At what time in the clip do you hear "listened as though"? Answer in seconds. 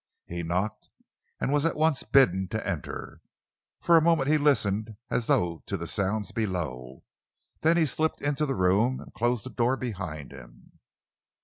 4.39-5.61